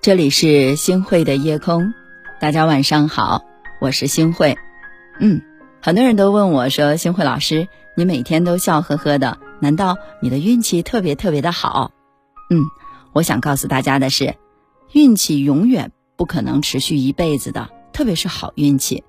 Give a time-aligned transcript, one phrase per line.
[0.00, 1.94] 这里是星慧的夜空，
[2.40, 3.44] 大家晚上好，
[3.80, 4.58] 我是星慧。
[5.20, 5.42] 嗯，
[5.80, 11.92] 很多人都问我说：“星慧老师，你每天都笑呵呵的，难道你的运气特别特别的好？”
[12.50, 12.64] 嗯，
[13.12, 14.34] 我想告诉大家的是，
[14.92, 19.04] 运气永远不可能持续一辈子的，特别是好运气，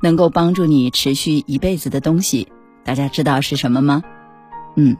[0.00, 2.46] 能够帮助你持续一辈子的东西，
[2.88, 4.02] 大家知道是什么吗？
[4.74, 4.96] 嗯，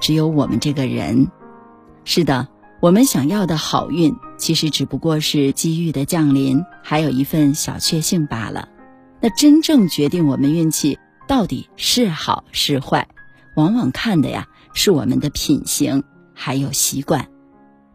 [0.00, 1.28] 只有我们这个人。
[2.04, 2.48] 是的。
[2.80, 8.70] 我们想要的好运，其实只不过是机遇的降临，还有一份小确幸罢了。
[9.20, 13.08] 那真正决定我们运气到底是好是坏，
[13.56, 17.26] 往往看的呀是我们的品行还有习惯。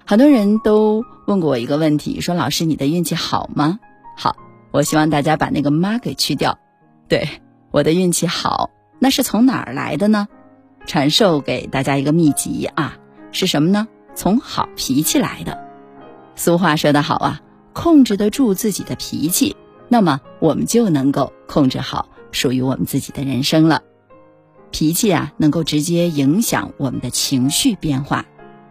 [0.05, 3.79] 很多人都问过我一个问题，说老师你的运气好吗？
[4.15, 4.35] 好，
[4.69, 6.59] 我希望大家把那个妈给去掉。
[7.07, 7.27] 对，
[7.71, 8.69] 我的运气好，
[9.03, 10.29] 那是从哪儿来的呢？
[10.85, 12.95] 传授给大家一个秘籍啊，
[13.33, 13.85] 是什么呢？
[14.15, 15.61] 从好脾气来的，
[16.37, 17.41] 俗话说得好啊，
[17.73, 19.57] 控制得住自己的脾气，
[19.89, 23.81] 那么我们就能够控制好属于我们自己的人生了。
[24.71, 28.25] 脾气啊，能够直接影响我们的情绪变化，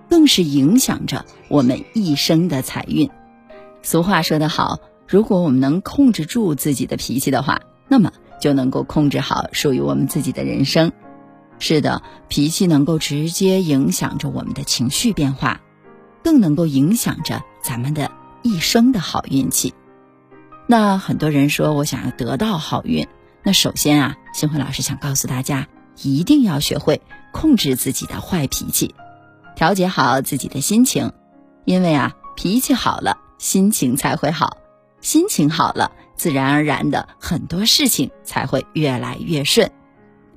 [0.08, 3.10] 更是影响着我们一生的财运。
[3.82, 8.10] 俗话说得好，如果我们能控制住自己的脾气的话，那么
[8.42, 10.90] 就能够控制好属于我们自己的人生。
[11.60, 15.60] 是的，脾气能够直接影响着我们的情绪变化，
[16.24, 18.10] 更能够影响着咱们的
[18.42, 19.74] 一生的好运气。
[20.66, 23.06] 那很多人说我想要得到好运，
[23.44, 25.68] 那首先啊，星辉老师想告诉大家，
[26.02, 27.00] 一定要学会
[27.32, 28.96] 控制自己的坏脾气，
[29.54, 31.12] 调节好自己的心情，
[31.64, 34.56] 因为啊，脾气好了，心情才会好，
[35.00, 39.70] 心情好了，自然而然的很多事情才会越来越顺。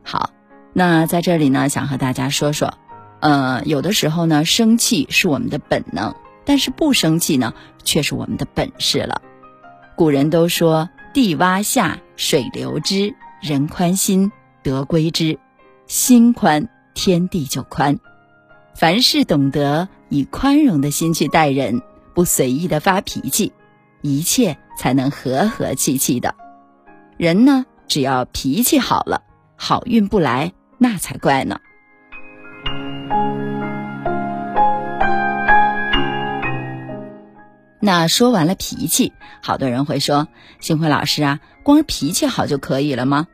[0.03, 0.31] 好。
[0.77, 2.73] 那在这里呢，想和大家说说，
[3.21, 7.53] 呃，有的时候呢，生气是我们的本能，但是不生气呢，
[7.85, 9.21] 却是我们的本事了。
[9.95, 14.33] 古人都说：“地洼下，水流之，人宽心，
[14.63, 15.39] 得归之。
[15.87, 17.97] 心宽，天地就宽。
[18.75, 21.81] 凡事懂得以宽容的心去待人，
[22.13, 23.53] 不随意的发脾气，
[24.01, 26.35] 一切才能和和气气的。
[27.17, 29.21] 人呢，只要脾气好了，
[29.55, 31.57] 好运不来。”那才怪呢。
[37.79, 40.27] 那说完了脾气，好多人会说
[40.59, 43.27] ：“幸辉老师啊，光脾气好就可以了吗？”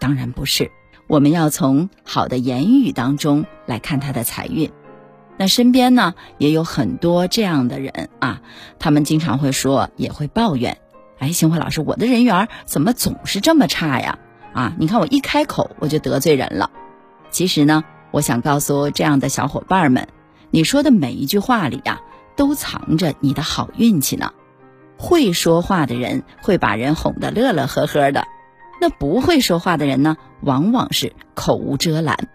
[0.00, 0.72] 当然不是，
[1.06, 4.72] 我们要从好的言语当中来看他的财运。
[5.36, 8.40] 那身边呢也有很多这样的人啊，
[8.80, 10.78] 他们经常会说，也会抱怨
[11.18, 14.18] ：“哎，幸辉老师，我的人缘怎么总是这么差呀？
[14.52, 16.70] 啊，你看我一开口我就得罪人了。”
[17.30, 20.08] 其实呢，我想告诉这样的小伙伴们，
[20.50, 22.00] 你说的每一句话里呀，
[22.36, 24.32] 都藏着你的好运气呢。
[24.96, 28.26] 会说话的人会把人哄得乐乐呵呵的，
[28.80, 32.28] 那不会说话的人呢，往往是口无遮拦。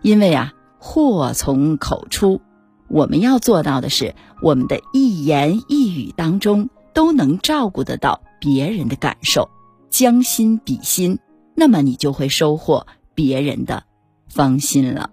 [0.00, 2.40] 因为啊，祸从口出，
[2.88, 9.50] 我们要做到的是，我们的一言一语当中都能照顾得到别人的感受，
[9.90, 11.18] 将心比心，
[11.54, 13.84] 那么你就会收获别人的。
[14.28, 15.10] 芳心了，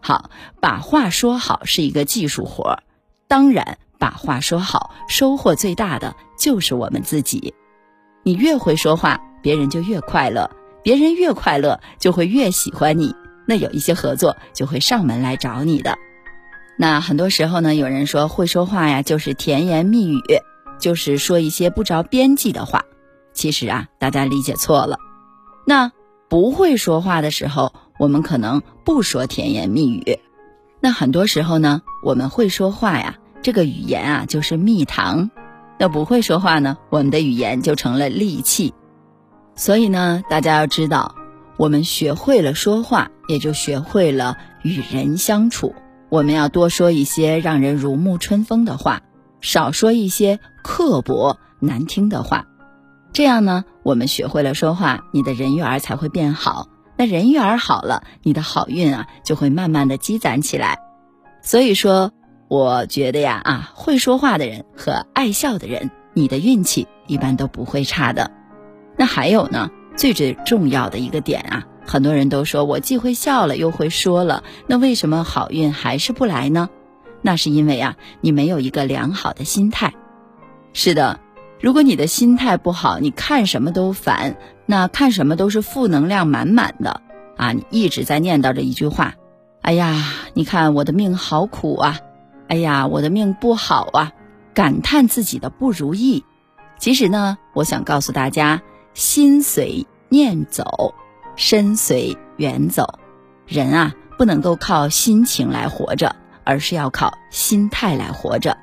[0.00, 0.30] 好，
[0.62, 2.82] 把话说好是一个技术活儿。
[3.28, 7.52] 当然，把话说好，收获最大的就是我们自己。
[8.22, 10.48] 你越会说话，别人就越快乐；
[10.82, 13.14] 别人越快乐，就会越喜欢你。
[13.46, 15.98] 那有一些合作就会上门来找你的。
[16.78, 20.18] 那很多时候呢，有人说会说话呀，就是甜言蜜语，
[20.78, 22.84] 就是说一些不着边际的话。
[23.32, 24.98] 其实啊，大家理解错了。
[25.66, 25.92] 那
[26.28, 27.72] 不会说话的时候。
[27.96, 30.18] 我们可能不说甜言蜜语，
[30.80, 35.30] 那很多时候呢，我们会说话呀，这个语言啊就是蜜糖；
[35.78, 38.74] 那不会说话呢，我们的语言就成了利器。
[39.54, 41.14] 所以呢，大家要知道，
[41.56, 45.72] 我们学会了说话，也就学会了与人相处。
[46.08, 49.02] 我们要多说一些让人如沐春风的话，
[49.44, 52.46] 少说一些刻薄难听的话。
[53.12, 56.66] 这样呢，我们学会了说话，你的人缘才会变好。
[56.96, 60.78] 那人缘好了，你的好运啊就会慢慢的积攒起来。
[61.42, 62.10] 所以说，
[62.48, 68.30] 我觉得呀啊，会说话的人和爱笑的人，你的运气一般都不会差的。
[68.96, 76.70] 那还有呢，最最重要的一个点啊，很多人都说我既会笑了又会说了，那为什么好运还是不来呢？
[77.24, 79.94] 那是因为啊，你没有一个良好的心态。
[80.74, 81.18] 是的。
[81.60, 84.36] 如果你的心态不好，你看什么都烦，
[84.66, 87.00] 那看什么都是负能量满满的，
[87.38, 89.14] 啊，你一直在念叨着一句话
[89.62, 92.00] ：“哎呀，你看我的命好苦啊！
[92.48, 94.12] 哎呀，我的命不好啊！”
[94.52, 96.24] 感叹自己的不如意。
[96.78, 98.60] 其实呢，我想告诉大家：
[98.92, 100.94] 心随念走，
[101.34, 102.98] 身随缘走。
[103.46, 108.56] 人啊，不能够靠心情来活着，而是要靠心态来活着。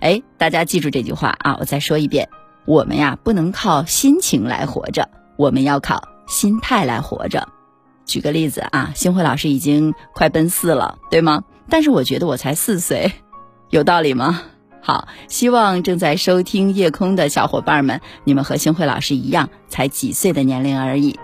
[0.00, 1.56] 哎，大家记住这句话啊！
[1.60, 2.28] 我再说一遍：
[2.66, 7.48] 我们呀，不能靠心情来活着，我们要靠心态来活着。
[8.04, 11.42] 举个例子啊，星辉老师已经快奔四了，对吗？
[11.70, 13.12] 但是我觉得我才四岁，
[13.70, 14.42] 有道理吗？
[14.82, 21.18] 好，希望正在收听夜空的小伙伴们，你们和星辉老师一样，才几岁的年龄而已。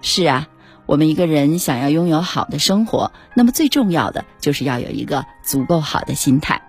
[0.00, 0.46] 是啊，
[0.86, 6.62] 我们一个人想要拥有好的生活，那么最重要的就是要有一个足够好的心态。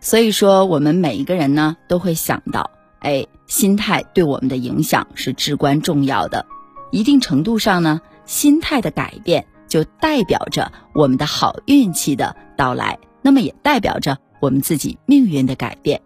[0.00, 2.70] 所以说，我们每一个人呢，都会想到，
[3.00, 6.46] 哎，心态对我们的影响是至关重要的。
[6.90, 8.00] 一定程度上呢。
[8.26, 16.02] 心态的改变，就代表着我们的好运气的到来，那么也代表着我们自己命运的改变。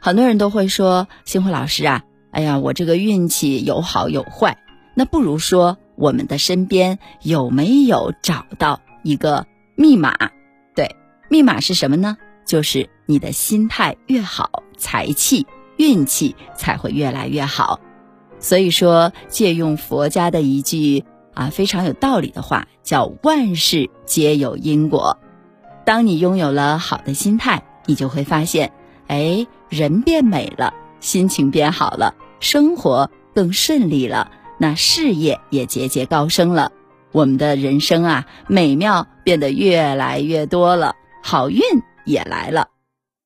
[0.00, 4.56] 很多人都会说：“星辉老师啊，哎呀，我这个运气有好有坏。”
[4.96, 9.46] 那不如说，我们的身边有没有找到一个
[9.76, 10.12] 密码？
[10.74, 10.96] 对，
[11.28, 12.16] 密码是什么呢？
[12.44, 15.46] 就是你的心态越好，财气、
[15.76, 17.78] 运气才会越来越好。
[18.40, 21.04] 所以说，借用佛家的一句。
[21.34, 25.18] 啊，非常有道理的话，叫万事皆有因果。
[25.86, 28.72] 当你拥有了好的心态，你就会发现，
[29.06, 34.30] 哎，人变美了，心情变好了，生活更顺利了，
[34.62, 36.70] 那事业也节节高升了，
[37.10, 41.60] 我们的人生啊，美妙变得越来越多了，好运
[42.04, 42.68] 也来了。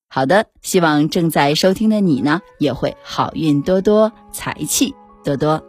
[0.08, 4.94] 好的，希望正在收听的你呢，也会好运多多，财气
[5.24, 5.62] 多多。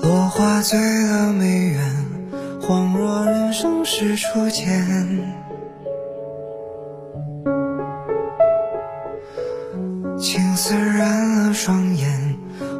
[0.00, 2.06] 落花醉了梅园，
[2.60, 5.34] 恍若人生是初见。
[10.20, 12.27] 青丝染了双眼，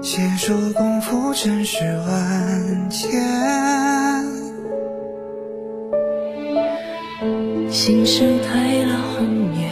[0.00, 3.10] 携手共赴尘世万千。
[7.70, 9.70] 心事褪了红颜，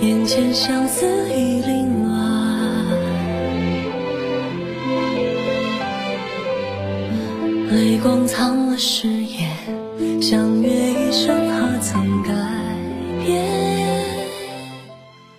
[0.00, 2.18] 眼前相思已凌乱。
[7.70, 9.48] 泪光藏了誓言，
[10.20, 12.32] 相约一生何曾改
[13.24, 13.44] 变？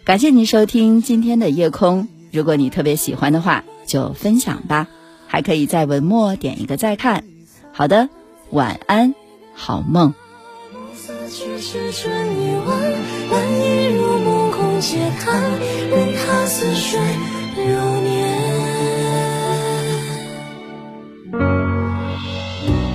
[0.05, 2.07] 感谢您收听今天的夜空。
[2.31, 4.87] 如果你特别喜欢的话，就分享吧，
[5.27, 7.23] 还可以在文末点一个再看。
[7.71, 8.09] 好的，
[8.51, 9.15] 晚安，
[9.53, 10.13] 好梦。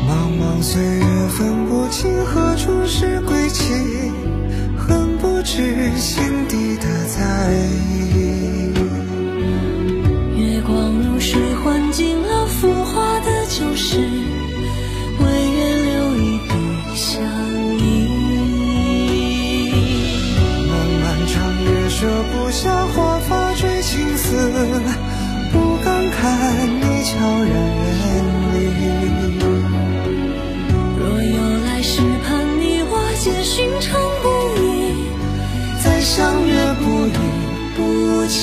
[0.06, 3.17] 茫茫岁月分不清何处是
[26.20, 26.24] 看
[26.66, 27.52] 你悄然
[27.94, 28.06] 远
[28.52, 28.56] 离。
[30.98, 32.28] 若有来世，盼
[32.60, 33.86] 你我皆寻常
[34.20, 34.26] 不
[34.60, 34.62] 已，
[35.82, 37.16] 再相约不离
[37.76, 37.78] 不
[38.26, 38.36] 弃。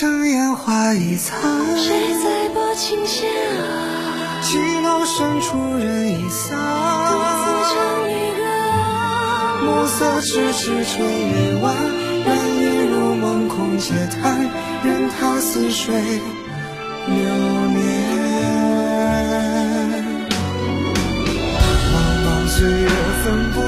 [0.00, 1.40] 生烟花易残。
[1.76, 2.72] 谁在拨？
[2.76, 6.56] 琴弦啊，寂寥深处人已散。
[7.10, 7.74] 独自唱
[8.06, 11.74] 离歌啊，暮色迟迟春未晚。
[12.24, 12.28] 人
[12.62, 14.48] 影如梦空嗟叹，
[14.84, 15.92] 任他似水
[17.08, 17.16] 流
[17.74, 17.82] 年。
[21.92, 22.88] 茫茫岁月
[23.24, 23.67] 分不。